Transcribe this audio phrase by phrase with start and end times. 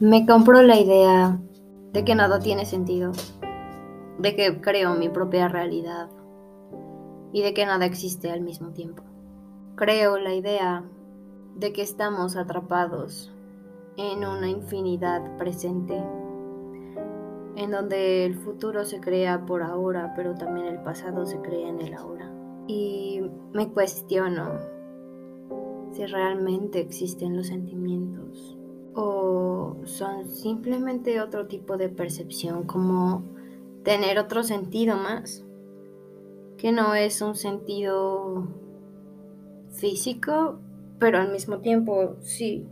[0.00, 1.40] Me compro la idea
[1.92, 3.10] de que nada tiene sentido,
[4.20, 6.08] de que creo mi propia realidad
[7.32, 9.02] y de que nada existe al mismo tiempo.
[9.74, 10.84] Creo la idea
[11.56, 13.32] de que estamos atrapados
[13.96, 16.00] en una infinidad presente,
[17.56, 21.80] en donde el futuro se crea por ahora, pero también el pasado se crea en
[21.80, 22.32] el ahora.
[22.68, 23.20] Y
[23.52, 24.60] me cuestiono
[25.90, 28.57] si realmente existen los sentimientos
[28.94, 33.22] o son simplemente otro tipo de percepción, como
[33.82, 35.44] tener otro sentido más,
[36.56, 38.48] que no es un sentido
[39.70, 40.58] físico,
[40.98, 42.66] pero al mismo tiempo sí,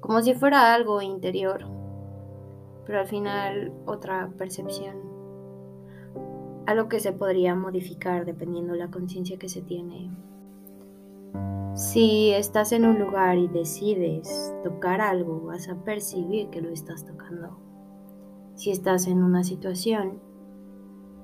[0.00, 1.64] como si fuera algo interior,
[2.86, 4.96] pero al final otra percepción,
[6.66, 10.10] algo que se podría modificar dependiendo la conciencia que se tiene.
[11.92, 17.04] Si estás en un lugar y decides tocar algo, vas a percibir que lo estás
[17.04, 17.58] tocando.
[18.54, 20.20] Si estás en una situación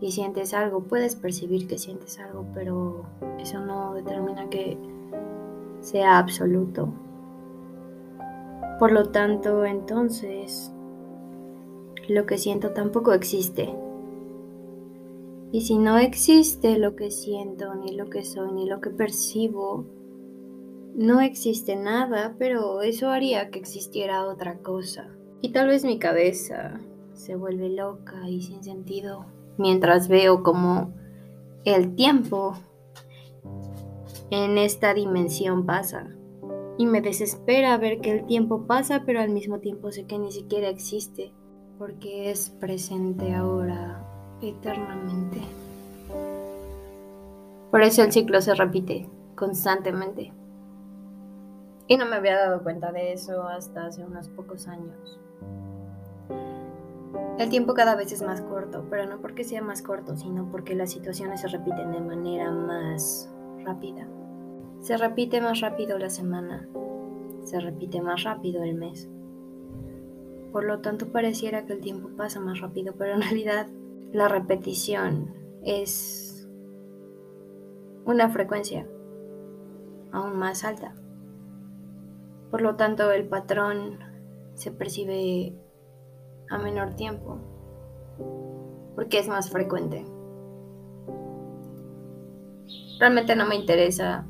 [0.00, 3.04] y sientes algo, puedes percibir que sientes algo, pero
[3.38, 4.76] eso no determina que
[5.82, 6.92] sea absoluto.
[8.80, 10.72] Por lo tanto, entonces,
[12.08, 13.72] lo que siento tampoco existe.
[15.52, 19.86] Y si no existe lo que siento, ni lo que soy, ni lo que percibo,
[20.97, 25.08] no existe nada, pero eso haría que existiera otra cosa.
[25.42, 26.80] Y tal vez mi cabeza
[27.12, 29.27] se vuelve loca y sin sentido
[29.58, 30.92] mientras veo como
[31.64, 32.55] el tiempo
[34.30, 36.08] en esta dimensión pasa.
[36.78, 40.31] Y me desespera ver que el tiempo pasa, pero al mismo tiempo sé que ni
[40.31, 41.33] siquiera existe,
[41.78, 44.06] porque es presente ahora,
[44.42, 45.41] eternamente.
[47.70, 50.33] Por eso el ciclo se repite constantemente.
[51.88, 55.20] Y no me había dado cuenta de eso hasta hace unos pocos años.
[57.38, 60.75] El tiempo cada vez es más corto, pero no porque sea más corto, sino porque
[60.75, 63.30] las situaciones se repiten de manera más
[63.62, 64.08] rápida.
[64.80, 66.66] Se repite más rápido la semana,
[67.44, 69.08] se repite más rápido el mes.
[70.50, 73.66] Por lo tanto, pareciera que el tiempo pasa más rápido, pero en realidad
[74.12, 76.48] la repetición es
[78.06, 78.86] una frecuencia
[80.10, 80.94] aún más alta.
[82.50, 83.98] Por lo tanto, el patrón
[84.54, 85.54] se percibe
[86.48, 87.38] a menor tiempo,
[88.94, 90.04] porque es más frecuente.
[92.98, 94.26] Realmente no me interesa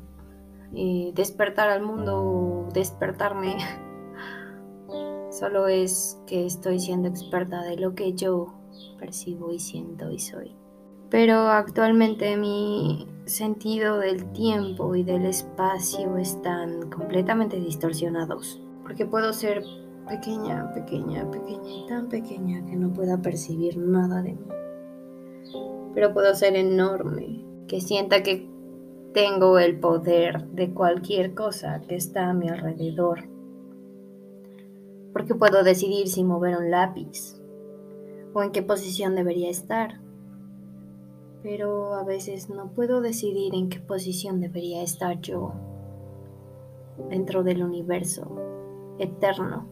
[0.75, 3.57] eh, despertar al mundo o despertarme.
[5.31, 8.53] Solo es que estoy siendo experta de lo que yo
[8.99, 10.66] percibo y siento y soy.
[11.09, 18.61] Pero actualmente mi sentido del tiempo y del espacio están completamente distorsionados.
[18.83, 19.63] Porque puedo ser
[20.07, 24.47] pequeña, pequeña, pequeña y tan pequeña que no pueda percibir nada de mí.
[25.93, 28.49] Pero puedo ser enorme, que sienta que
[29.13, 33.27] tengo el poder de cualquier cosa que está a mi alrededor.
[35.13, 37.41] Porque puedo decidir si mover un lápiz
[38.33, 40.06] o en qué posición debería estar
[41.43, 45.53] pero a veces no puedo decidir en qué posición debería estar yo
[47.09, 49.67] dentro del universo eterno.